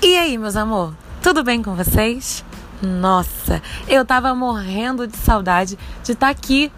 E 0.00 0.16
aí, 0.16 0.38
meus 0.38 0.56
amor, 0.56 0.94
tudo 1.22 1.44
bem 1.44 1.62
com 1.62 1.74
vocês? 1.74 2.44
Nossa, 2.80 3.60
eu 3.88 4.04
tava 4.04 4.34
morrendo 4.34 5.06
de 5.06 5.16
saudade 5.16 5.78
de 6.02 6.12
estar 6.12 6.26
tá 6.26 6.30
aqui 6.30 6.72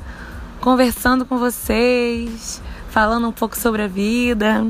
conversando 0.61 1.25
com 1.25 1.39
vocês, 1.39 2.61
falando 2.91 3.29
um 3.29 3.33
pouco 3.33 3.57
sobre 3.57 3.83
a 3.83 3.87
vida. 3.87 4.67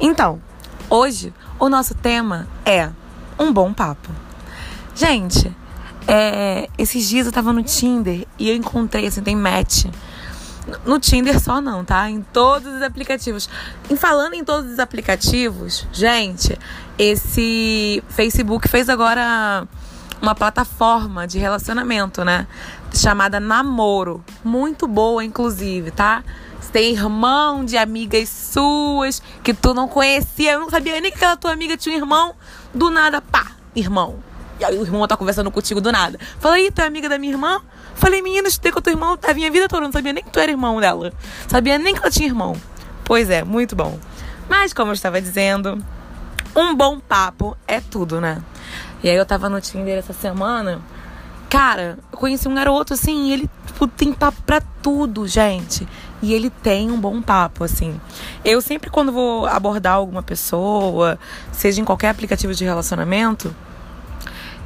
Então, 0.00 0.40
hoje 0.88 1.34
o 1.58 1.68
nosso 1.68 1.94
tema 1.94 2.46
é 2.64 2.90
um 3.38 3.52
bom 3.52 3.72
papo. 3.72 4.10
Gente, 4.94 5.54
é, 6.06 6.68
esses 6.76 7.08
dias 7.08 7.26
eu 7.26 7.32
tava 7.32 7.52
no 7.52 7.62
Tinder 7.62 8.26
e 8.38 8.48
eu 8.48 8.56
encontrei, 8.56 9.06
assim, 9.06 9.22
tem 9.22 9.36
match. 9.36 9.86
No 10.86 10.98
Tinder 10.98 11.40
só 11.40 11.60
não, 11.60 11.84
tá? 11.84 12.08
Em 12.08 12.22
todos 12.22 12.72
os 12.74 12.82
aplicativos. 12.82 13.48
Em 13.90 13.96
falando 13.96 14.34
em 14.34 14.44
todos 14.44 14.72
os 14.72 14.78
aplicativos, 14.78 15.86
gente, 15.92 16.56
esse 16.98 18.02
Facebook 18.08 18.68
fez 18.68 18.88
agora 18.88 19.66
uma 20.20 20.34
plataforma 20.36 21.26
de 21.26 21.38
relacionamento, 21.38 22.24
né? 22.24 22.46
Chamada 22.94 23.40
Namoro. 23.40 24.24
Muito 24.44 24.86
boa, 24.86 25.24
inclusive, 25.24 25.90
tá? 25.90 26.22
Você 26.60 26.70
tem 26.70 26.92
irmão 26.92 27.64
de 27.64 27.76
amigas 27.76 28.28
suas 28.28 29.20
que 29.42 29.52
tu 29.52 29.74
não 29.74 29.88
conhecia. 29.88 30.52
Eu 30.52 30.60
não 30.60 30.70
sabia 30.70 31.00
nem 31.00 31.10
que 31.10 31.16
aquela 31.16 31.36
tua 31.36 31.52
amiga 31.52 31.76
tinha 31.76 31.96
um 31.96 31.98
irmão. 31.98 32.34
Do 32.72 32.88
nada, 32.88 33.20
pá, 33.20 33.52
irmão. 33.74 34.31
E 34.62 34.64
aí 34.64 34.78
o 34.78 34.82
irmão 34.82 35.08
tá 35.08 35.16
conversando 35.16 35.50
contigo 35.50 35.80
do 35.80 35.90
nada. 35.90 36.20
Falei, 36.38 36.70
tu 36.70 36.80
é 36.80 36.86
amiga 36.86 37.08
da 37.08 37.18
minha 37.18 37.32
irmã? 37.32 37.60
Falei, 37.96 38.22
menina, 38.22 38.46
estudei 38.46 38.70
com 38.70 38.80
teu 38.80 38.92
irmão 38.92 39.18
a 39.20 39.34
minha 39.34 39.50
vida 39.50 39.66
toda. 39.66 39.82
Não 39.82 39.90
sabia 39.90 40.12
nem 40.12 40.22
que 40.22 40.30
tu 40.30 40.38
era 40.38 40.52
irmão 40.52 40.80
dela. 40.80 41.12
Sabia 41.48 41.78
nem 41.78 41.92
que 41.92 41.98
ela 41.98 42.12
tinha 42.12 42.28
irmão. 42.28 42.54
Pois 43.04 43.28
é, 43.28 43.42
muito 43.42 43.74
bom. 43.74 43.98
Mas, 44.48 44.72
como 44.72 44.90
eu 44.90 44.94
estava 44.94 45.20
dizendo, 45.20 45.84
um 46.54 46.76
bom 46.76 47.00
papo 47.00 47.56
é 47.66 47.80
tudo, 47.80 48.20
né? 48.20 48.40
E 49.02 49.10
aí 49.10 49.16
eu 49.16 49.26
tava 49.26 49.48
no 49.48 49.60
Tinder 49.60 49.98
essa 49.98 50.12
semana. 50.12 50.80
Cara, 51.50 51.98
eu 52.12 52.16
conheci 52.16 52.46
um 52.46 52.54
garoto 52.54 52.94
assim, 52.94 53.32
ele 53.32 53.50
tipo, 53.66 53.88
tem 53.88 54.12
papo 54.12 54.40
pra 54.42 54.60
tudo, 54.80 55.26
gente. 55.26 55.88
E 56.22 56.32
ele 56.32 56.50
tem 56.50 56.88
um 56.88 57.00
bom 57.00 57.20
papo, 57.20 57.64
assim. 57.64 58.00
Eu 58.44 58.60
sempre, 58.60 58.90
quando 58.90 59.10
vou 59.10 59.44
abordar 59.44 59.94
alguma 59.94 60.22
pessoa, 60.22 61.18
seja 61.50 61.80
em 61.80 61.84
qualquer 61.84 62.10
aplicativo 62.10 62.54
de 62.54 62.64
relacionamento, 62.64 63.52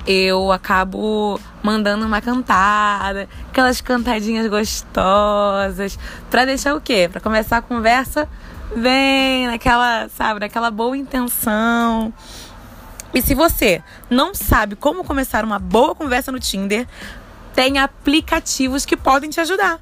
eu 0.07 0.53
acabo 0.53 1.41
mandando 1.63 2.07
uma 2.07 2.21
cantada, 2.21 3.29
aquelas 3.49 3.81
cantadinhas 3.81 4.47
gostosas, 4.49 5.99
pra 6.31 6.45
deixar 6.45 6.75
o 6.77 6.81
quê? 6.81 7.09
Pra 7.11 7.21
começar 7.21 7.59
a 7.59 7.63
conversa 7.63 8.29
bem, 8.75 9.47
naquela, 9.47 10.09
sabe, 10.09 10.41
naquela 10.41 10.71
boa 10.71 10.97
intenção. 10.97 12.13
E 13.13 13.23
se 13.23 13.35
você 13.35 13.83
não 14.11 14.35
sabe 14.35 14.77
como 14.77 15.03
começar 15.03 15.45
uma 15.45 15.59
boa 15.59 15.95
conversa 15.95 16.31
no 16.31 16.39
Tinder, 16.39 16.87
tem 17.55 17.79
aplicativos 17.79 18.85
que 18.85 18.97
podem 18.97 19.31
te 19.31 19.41
ajudar. 19.41 19.81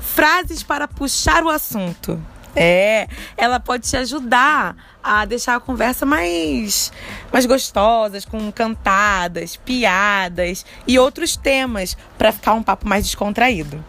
Frases 0.00 0.62
para 0.62 0.88
puxar 0.88 1.44
o 1.44 1.50
assunto. 1.50 2.20
É, 2.54 3.06
ela 3.36 3.60
pode 3.60 3.88
te 3.88 3.96
ajudar 3.96 4.76
a 5.02 5.24
deixar 5.24 5.56
a 5.56 5.60
conversa 5.60 6.04
mais, 6.04 6.92
mais 7.32 7.46
gostosas, 7.46 8.24
com 8.24 8.50
cantadas, 8.50 9.56
piadas 9.56 10.64
e 10.86 10.98
outros 10.98 11.36
temas 11.36 11.96
para 12.18 12.32
ficar 12.32 12.54
um 12.54 12.62
papo 12.62 12.88
mais 12.88 13.04
descontraído. 13.04 13.82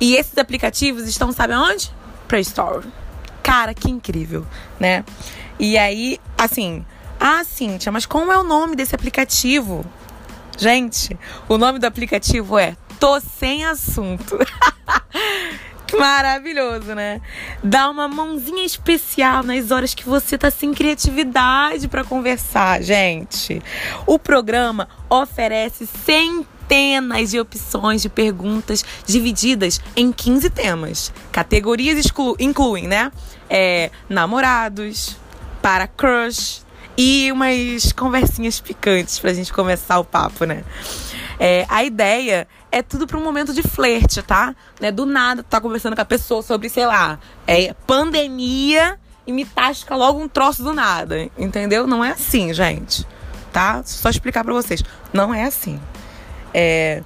E 0.00 0.16
esses 0.16 0.36
aplicativos 0.38 1.06
estão, 1.06 1.32
sabe 1.32 1.54
onde? 1.54 1.90
Play 2.26 2.42
Store. 2.42 2.86
Cara, 3.42 3.74
que 3.74 3.90
incrível, 3.90 4.46
né? 4.80 5.04
E 5.58 5.78
aí, 5.78 6.18
assim, 6.36 6.84
ah, 7.20 7.44
Cíntia, 7.44 7.92
mas 7.92 8.06
como 8.06 8.32
é 8.32 8.38
o 8.38 8.42
nome 8.42 8.74
desse 8.74 8.94
aplicativo? 8.94 9.84
Gente, 10.58 11.18
o 11.48 11.58
nome 11.58 11.78
do 11.78 11.86
aplicativo 11.86 12.58
é 12.58 12.76
Tô 12.98 13.20
Sem 13.20 13.64
Assunto. 13.64 14.38
Maravilhoso, 15.98 16.94
né? 16.94 17.20
Dá 17.62 17.88
uma 17.88 18.08
mãozinha 18.08 18.64
especial 18.64 19.42
nas 19.42 19.70
horas 19.70 19.94
que 19.94 20.04
você 20.04 20.36
tá 20.36 20.50
sem 20.50 20.72
criatividade 20.72 21.88
para 21.88 22.04
conversar, 22.04 22.82
gente. 22.82 23.62
O 24.06 24.18
programa 24.18 24.88
oferece 25.08 25.86
centenas 25.86 27.30
de 27.30 27.40
opções 27.40 28.02
de 28.02 28.08
perguntas 28.08 28.84
divididas 29.06 29.80
em 29.96 30.12
15 30.12 30.50
temas. 30.50 31.12
Categorias 31.30 32.06
incluem, 32.38 32.88
né? 32.88 33.10
É, 33.48 33.90
namorados, 34.08 35.16
para 35.62 35.86
crush, 35.86 36.64
e 36.96 37.30
umas 37.32 37.92
conversinhas 37.92 38.60
picantes 38.60 39.18
pra 39.18 39.32
gente 39.32 39.52
começar 39.52 39.98
o 39.98 40.04
papo, 40.04 40.44
né? 40.44 40.62
É, 41.38 41.66
a 41.68 41.82
ideia 41.82 42.46
é 42.74 42.82
tudo 42.82 43.06
para 43.06 43.16
um 43.16 43.22
momento 43.22 43.54
de 43.54 43.62
flerte, 43.62 44.20
tá? 44.20 44.52
Né? 44.80 44.90
Do 44.90 45.06
nada, 45.06 45.44
tu 45.44 45.46
tá 45.46 45.60
conversando 45.60 45.94
com 45.94 46.02
a 46.02 46.04
pessoa 46.04 46.42
sobre, 46.42 46.68
sei 46.68 46.84
lá, 46.84 47.20
é, 47.46 47.72
pandemia 47.86 48.98
e 49.24 49.32
me 49.32 49.44
tasca 49.44 49.94
logo 49.94 50.18
um 50.20 50.26
troço 50.28 50.64
do 50.64 50.74
nada, 50.74 51.30
entendeu? 51.38 51.86
Não 51.86 52.04
é 52.04 52.10
assim, 52.10 52.52
gente, 52.52 53.06
tá? 53.52 53.80
Só 53.84 54.10
explicar 54.10 54.42
para 54.42 54.52
vocês. 54.52 54.82
Não 55.12 55.32
é 55.32 55.44
assim. 55.44 55.80
É... 56.52 57.04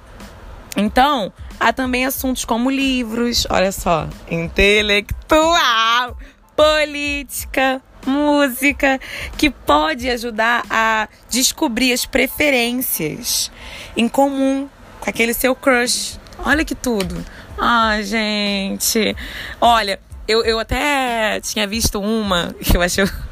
Então, 0.75 1.31
há 1.59 1.71
também 1.71 2.03
assuntos 2.03 2.45
como 2.45 2.71
livros, 2.71 3.45
olha 3.47 3.71
só, 3.71 4.09
intelectual, 4.29 6.17
política, 6.55 7.79
música 8.07 8.99
que 9.37 9.51
pode 9.51 10.09
ajudar 10.09 10.63
a 10.67 11.07
descobrir 11.29 11.93
as 11.93 12.07
preferências 12.07 13.51
em 13.95 14.09
comum 14.09 14.67
com 14.67 14.78
aquele 15.09 15.33
seu 15.33 15.55
crush. 15.55 16.19
Olha 16.39 16.63
que 16.63 16.75
tudo. 16.75 17.23
Ai, 17.57 18.03
gente. 18.03 19.15
Olha, 19.59 19.99
eu, 20.27 20.43
eu 20.43 20.59
até 20.59 21.39
tinha 21.41 21.67
visto 21.67 21.99
uma 21.99 22.53
que 22.61 22.77
eu 22.77 22.81
acho. 22.81 23.01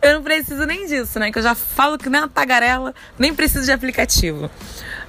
Eu 0.00 0.14
não 0.14 0.22
preciso 0.22 0.64
nem 0.64 0.86
disso, 0.86 1.18
né? 1.18 1.30
Que 1.30 1.38
eu 1.38 1.42
já 1.42 1.54
falo 1.54 1.98
que 1.98 2.08
nem 2.08 2.22
uma 2.22 2.28
tagarela, 2.28 2.94
nem 3.18 3.34
preciso 3.34 3.66
de 3.66 3.72
aplicativo. 3.72 4.50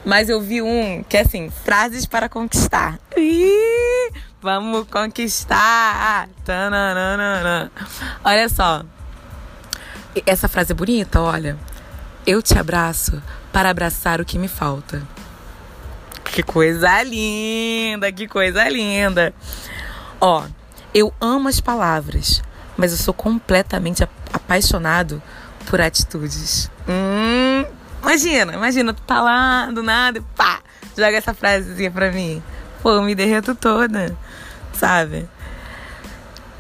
Mas 0.04 0.28
eu 0.28 0.42
vi 0.42 0.62
um 0.62 1.04
que 1.08 1.16
é 1.16 1.22
assim: 1.22 1.50
frases 1.64 2.06
para 2.06 2.28
conquistar. 2.28 3.00
Ih! 3.16 4.12
Vamos 4.42 4.88
conquistar! 4.90 6.28
Tananana. 6.44 7.72
Olha 8.26 8.50
só. 8.50 8.84
Essa 10.26 10.50
frase 10.50 10.74
é 10.74 10.76
bonita, 10.76 11.22
olha. 11.22 11.58
Eu 12.28 12.42
te 12.42 12.60
abraço 12.60 13.24
para 13.54 13.70
abraçar 13.70 14.20
o 14.20 14.26
que 14.26 14.38
me 14.38 14.50
falta. 14.50 15.02
Que 16.34 16.44
coisa 16.44 17.04
linda, 17.04 18.12
que 18.12 18.28
coisa 18.28 18.68
linda. 18.70 19.34
Ó, 20.20 20.46
eu 20.94 21.14
amo 21.20 21.50
as 21.50 21.60
palavras, 21.60 22.42
mas 22.78 22.92
eu 22.92 22.98
sou 22.98 23.14
completamente 23.14 24.04
apaixonado 24.32 25.22
por 25.70 25.82
atitudes. 25.82 26.72
Hum, 26.88 27.66
imagina, 28.02 28.54
imagina, 28.54 28.94
tu 28.94 29.02
tá 29.02 29.22
lá 29.22 29.66
do 29.72 29.84
nada 29.84 30.20
e 30.20 30.22
pá, 30.36 30.62
joga 30.98 31.18
essa 31.18 31.34
frasezinha 31.34 31.92
pra 31.92 32.12
mim. 32.12 32.42
Pô, 32.82 32.92
eu 32.92 33.02
me 33.02 33.14
derreto 33.14 33.54
toda 33.54 34.16
sabe? 34.74 35.30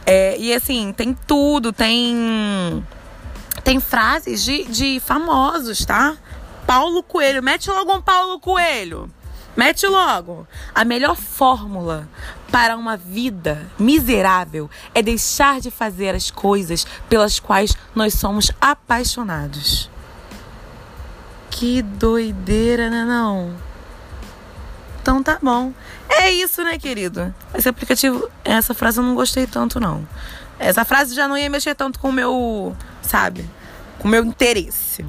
É, 0.05 0.37
e 0.37 0.53
assim, 0.53 0.93
tem 0.93 1.17
tudo, 1.25 1.73
tem. 1.73 2.85
Tem 3.63 3.79
frases 3.79 4.43
de, 4.43 4.63
de 4.65 4.99
famosos, 4.99 5.85
tá? 5.85 6.17
Paulo 6.65 7.03
Coelho, 7.03 7.43
mete 7.43 7.69
logo 7.69 7.93
um 7.93 8.01
Paulo 8.01 8.39
Coelho. 8.39 9.09
Mete 9.55 9.85
logo. 9.85 10.47
A 10.73 10.85
melhor 10.85 11.15
fórmula 11.15 12.07
para 12.51 12.75
uma 12.75 12.95
vida 12.97 13.69
miserável 13.77 14.69
é 14.93 15.01
deixar 15.01 15.59
de 15.59 15.69
fazer 15.69 16.15
as 16.15 16.31
coisas 16.31 16.85
pelas 17.09 17.39
quais 17.39 17.75
nós 17.93 18.13
somos 18.13 18.51
apaixonados. 18.59 19.89
Que 21.49 21.81
doideira, 21.81 22.89
né 22.89 23.03
não? 23.03 23.53
Então 25.01 25.21
tá 25.21 25.37
bom. 25.41 25.73
É 26.09 26.31
isso, 26.31 26.63
né, 26.63 26.77
querido? 26.77 27.33
Esse 27.53 27.67
aplicativo, 27.67 28.29
essa 28.43 28.73
frase 28.73 28.99
eu 28.99 29.03
não 29.03 29.15
gostei 29.15 29.47
tanto, 29.47 29.79
não. 29.79 30.07
Essa 30.59 30.85
frase 30.85 31.15
já 31.15 31.27
não 31.27 31.37
ia 31.37 31.49
mexer 31.49 31.73
tanto 31.73 31.99
com 31.99 32.09
o 32.09 32.13
meu, 32.13 32.75
sabe? 33.01 33.49
Com 33.97 34.07
o 34.07 34.11
meu 34.11 34.23
interesse. 34.23 35.05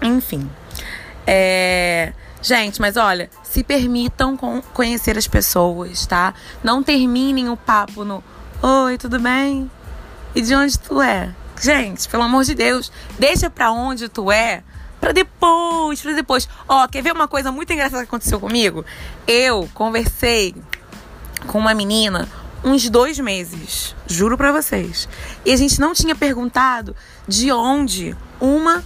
Enfim. 0.00 0.48
É. 1.26 2.12
Gente, 2.42 2.80
mas 2.80 2.96
olha, 2.96 3.30
se 3.42 3.62
permitam 3.62 4.36
conhecer 4.72 5.18
as 5.18 5.28
pessoas, 5.28 6.06
tá? 6.06 6.32
Não 6.62 6.82
terminem 6.82 7.48
o 7.48 7.56
papo 7.56 8.04
no 8.04 8.22
Oi, 8.62 8.98
tudo 8.98 9.18
bem? 9.18 9.70
E 10.34 10.40
de 10.40 10.54
onde 10.54 10.78
tu 10.78 11.00
é? 11.00 11.34
Gente, 11.60 12.08
pelo 12.08 12.22
amor 12.22 12.44
de 12.44 12.54
Deus, 12.54 12.90
deixa 13.18 13.50
pra 13.50 13.70
onde 13.70 14.08
tu 14.08 14.32
é 14.32 14.62
Pra 15.00 15.12
depois, 15.12 16.02
pra 16.02 16.12
depois. 16.12 16.46
Ó, 16.68 16.86
quer 16.86 17.02
ver 17.02 17.12
uma 17.12 17.26
coisa 17.26 17.50
muito 17.50 17.72
engraçada 17.72 18.02
que 18.02 18.08
aconteceu 18.08 18.38
comigo? 18.38 18.84
Eu 19.26 19.68
conversei 19.72 20.54
com 21.46 21.58
uma 21.58 21.72
menina 21.72 22.28
uns 22.62 22.90
dois 22.90 23.18
meses, 23.18 23.96
juro 24.06 24.36
pra 24.36 24.52
vocês. 24.52 25.08
E 25.44 25.52
a 25.52 25.56
gente 25.56 25.80
não 25.80 25.94
tinha 25.94 26.14
perguntado 26.14 26.94
de 27.26 27.50
onde 27.50 28.14
uma 28.38 28.84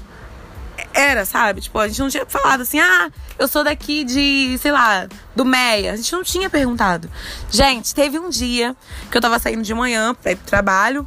era, 0.94 1.24
sabe? 1.24 1.60
Tipo, 1.60 1.78
a 1.78 1.88
gente 1.88 2.00
não 2.00 2.08
tinha 2.08 2.24
falado 2.24 2.62
assim, 2.62 2.78
ah, 2.80 3.10
eu 3.38 3.48
sou 3.48 3.64
daqui 3.64 4.04
de, 4.04 4.56
sei 4.58 4.72
lá, 4.72 5.06
do 5.34 5.44
Meia. 5.44 5.92
A 5.92 5.96
gente 5.96 6.12
não 6.12 6.22
tinha 6.22 6.48
perguntado. 6.48 7.10
Gente, 7.50 7.94
teve 7.94 8.18
um 8.18 8.30
dia 8.30 8.74
que 9.10 9.16
eu 9.16 9.20
tava 9.20 9.38
saindo 9.38 9.62
de 9.62 9.74
manhã 9.74 10.14
pra 10.14 10.32
ir 10.32 10.36
pro 10.36 10.46
trabalho. 10.46 11.06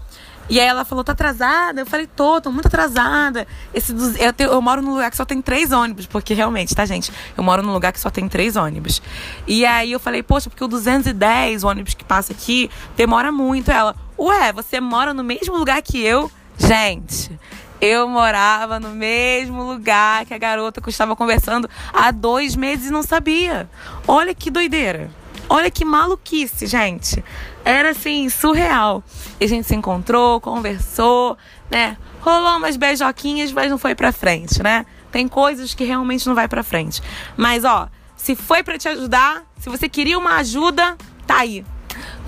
E 0.50 0.60
aí 0.60 0.66
ela 0.66 0.86
falou, 0.86 1.04
tá 1.04 1.12
atrasada? 1.12 1.82
Eu 1.82 1.86
falei, 1.86 2.08
tô, 2.08 2.40
tô 2.40 2.52
muito 2.52 2.68
atrasada. 2.68 3.46
Esse, 3.74 3.94
eu, 4.18 4.32
te, 4.32 4.44
eu 4.44 4.62
moro 4.62 4.82
num 4.82 4.94
lugar 4.94 5.12
que 5.12 5.18
só 5.18 5.26
tem 5.26 5.42
três 5.42 5.72
ônibus, 5.72 6.06
porque 6.06 6.34
realmente, 6.34 6.74
tá, 6.74 6.86
gente? 6.86 7.12
Eu 7.36 7.44
moro 7.44 7.62
num 7.62 7.74
lugar 7.74 7.92
que 7.92 8.00
só 8.00 8.10
tem 8.10 8.30
três 8.30 8.56
ônibus. 8.56 9.02
E 9.46 9.66
aí 9.66 9.92
eu 9.92 10.00
falei, 10.00 10.24
poxa, 10.24 10.50
porque 10.50 10.64
o 10.64 10.68
210, 10.68 11.64
o 11.64 11.68
ônibus 11.68 11.94
que 11.94 12.06
passa 12.06 12.32
aqui, 12.32 12.70
demora 12.96 13.30
muito. 13.30 13.70
Ela, 13.70 13.94
ué, 14.18 14.54
você 14.54 14.80
mora 14.80 15.14
no 15.14 15.24
mesmo 15.24 15.58
lugar 15.58 15.82
que 15.82 16.02
eu? 16.02 16.32
Gente, 16.58 17.38
eu 17.80 18.08
morava 18.08 18.80
no 18.80 18.90
mesmo 18.90 19.64
lugar 19.64 20.26
que 20.26 20.34
a 20.34 20.38
garota 20.38 20.82
que 20.82 20.88
eu 20.88 20.92
estava 20.92 21.16
conversando 21.16 21.70
há 21.94 22.12
dois 22.12 22.56
meses 22.56 22.88
e 22.88 22.92
não 22.92 23.04
sabia. 23.04 23.70
Olha 24.08 24.34
que 24.34 24.50
doideira. 24.50 25.10
Olha 25.50 25.72
que 25.72 25.86
maluquice, 25.86 26.66
gente. 26.66 27.24
Era 27.64 27.92
assim, 27.92 28.28
surreal. 28.30 29.04
E 29.40 29.46
a 29.46 29.48
gente 29.48 29.68
se 29.68 29.76
encontrou, 29.76 30.42
conversou, 30.42 31.38
né? 31.70 31.98
Rolou 32.20 32.58
umas 32.58 32.76
beijoquinhas, 32.76 33.52
mas 33.52 33.70
não 33.70 33.78
foi 33.78 33.96
pra 33.96 34.12
frente, 34.12 34.62
né? 34.62 34.86
Tem 35.12 35.28
coisas 35.28 35.74
que 35.74 35.86
realmente 35.86 36.28
não 36.28 36.36
vai 36.36 36.48
pra 36.48 36.64
frente. 36.64 37.02
Mas, 37.38 37.64
ó, 37.64 37.88
se 38.18 38.36
foi 38.36 38.62
para 38.62 38.78
te 38.78 38.90
ajudar, 38.90 39.44
se 39.58 39.70
você 39.70 39.88
queria 39.88 40.18
uma 40.18 40.36
ajuda, 40.38 40.98
tá 41.26 41.38
aí. 41.38 41.66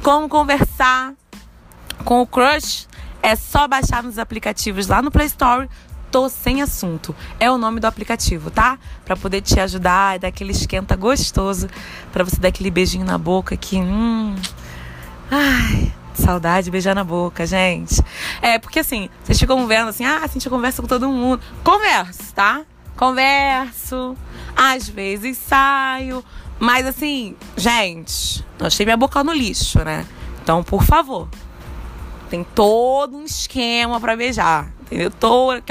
Como 0.02 0.30
conversar 0.30 1.14
com 2.06 2.22
o 2.22 2.28
crush 2.28 2.88
é 3.22 3.36
só 3.36 3.68
baixar 3.68 4.04
nos 4.04 4.18
aplicativos 4.18 4.88
lá 4.88 5.02
no 5.02 5.12
Play 5.12 5.28
Store. 5.28 5.70
Tô 6.12 6.28
sem 6.28 6.62
assunto. 6.62 7.16
É 7.40 7.52
o 7.52 7.58
nome 7.58 7.80
do 7.80 7.86
aplicativo, 7.86 8.50
tá? 8.50 8.80
Para 9.06 9.16
poder 9.16 9.42
te 9.42 9.60
ajudar 9.60 10.16
e 10.16 10.20
dar 10.20 10.30
aquele 10.30 10.52
esquenta 10.52 10.96
gostoso, 10.96 11.68
para 12.12 12.24
você 12.24 12.38
dar 12.38 12.48
aquele 12.48 12.72
beijinho 12.72 13.06
na 13.06 13.18
boca 13.18 13.56
que 13.56 13.78
hum. 13.78 14.36
Ai, 15.30 15.94
saudade 16.16 16.66
de 16.66 16.72
beijar 16.72 16.96
na 16.96 17.04
boca, 17.04 17.46
gente. 17.46 18.02
É, 18.42 18.58
porque 18.58 18.80
assim, 18.80 19.10
vocês 19.24 19.40
ficam 19.40 19.68
vendo 19.68 19.90
assim, 19.90 20.04
ah, 20.04 20.22
a 20.24 20.28
gente 20.28 20.50
conversa 20.50 20.82
com 20.82 20.88
todo 20.88 21.08
mundo. 21.08 21.42
Converso, 21.64 22.34
tá? 22.34 22.64
Converso. 22.96 24.18
Às 24.56 24.90
vezes 24.90 25.38
saio. 25.38 26.24
Mas 26.60 26.88
assim, 26.88 27.36
gente, 27.56 28.44
não 28.58 28.68
achei 28.68 28.86
minha 28.86 28.98
boca 28.98 29.24
no 29.24 29.32
lixo, 29.32 29.80
né? 29.80 30.06
Então, 30.42 30.64
por 30.64 30.84
favor, 30.84 31.30
tem 32.30 32.44
todo 32.44 33.18
um 33.18 33.24
esquema 33.24 34.00
para 34.00 34.16
beijar, 34.16 34.72
entendeu? 34.84 35.12
Todo 35.12 35.62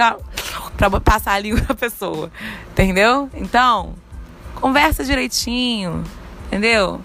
para 0.77 1.01
passar 1.01 1.33
a 1.33 1.39
língua 1.39 1.61
da 1.67 1.75
pessoa, 1.75 2.31
entendeu? 2.71 3.31
Então, 3.35 3.95
conversa 4.57 5.05
direitinho, 5.05 6.05
entendeu? 6.47 7.01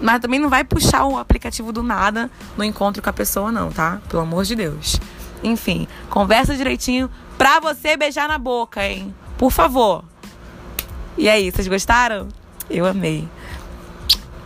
Mas 0.00 0.20
também 0.20 0.40
não 0.40 0.48
vai 0.48 0.64
puxar 0.64 1.04
o 1.04 1.16
aplicativo 1.16 1.72
do 1.72 1.82
nada 1.82 2.30
no 2.56 2.64
encontro 2.64 3.02
com 3.02 3.10
a 3.10 3.12
pessoa, 3.12 3.52
não, 3.52 3.70
tá? 3.70 4.00
Pelo 4.08 4.22
amor 4.22 4.44
de 4.44 4.56
Deus. 4.56 5.00
Enfim, 5.42 5.86
conversa 6.10 6.56
direitinho 6.56 7.10
pra 7.38 7.60
você 7.60 7.96
beijar 7.96 8.28
na 8.28 8.38
boca, 8.38 8.84
hein? 8.86 9.14
Por 9.36 9.50
favor. 9.50 10.04
E 11.16 11.28
aí, 11.28 11.50
vocês 11.50 11.68
gostaram? 11.68 12.28
Eu 12.70 12.86
amei. 12.86 13.28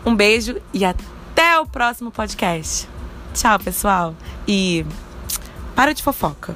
Um 0.05 0.15
beijo 0.15 0.61
e 0.73 0.85
até 0.85 1.59
o 1.59 1.67
próximo 1.67 2.11
podcast. 2.11 2.89
Tchau, 3.37 3.59
pessoal. 3.59 4.15
E 4.49 4.87
para 5.75 5.93
de 5.93 6.03
fofoca. 6.03 6.55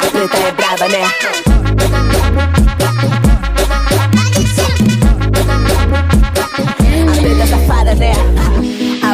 A 0.00 0.10
preta 0.10 0.36
é 0.38 0.52
brava, 0.52 0.88
né? 0.88 1.38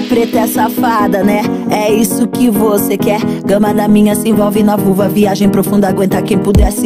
Preta 0.08 0.38
é 0.38 0.46
safada, 0.46 1.24
né? 1.24 1.42
É 1.68 1.92
isso 1.92 2.28
que 2.28 2.48
você 2.48 2.96
quer. 2.96 3.20
Gama 3.44 3.74
da 3.74 3.88
minha 3.88 4.14
se 4.14 4.28
envolve 4.28 4.62
na 4.62 4.76
vulva. 4.76 5.08
Viagem 5.08 5.48
profunda, 5.48 5.88
aguenta 5.88 6.22
quem 6.22 6.38
pudesse. 6.38 6.82